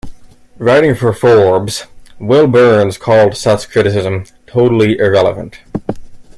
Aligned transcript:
Writing 0.57 0.95
for 0.95 1.13
"Forbes", 1.13 1.85
Will 2.17 2.47
Burns 2.47 2.97
called 2.97 3.37
such 3.37 3.69
criticism 3.69 4.23
"totally 4.47 4.97
irrelevant". 4.97 5.59